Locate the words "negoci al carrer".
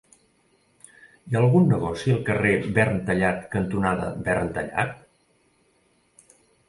1.73-2.53